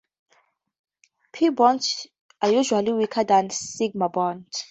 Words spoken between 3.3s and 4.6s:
sigma bonds.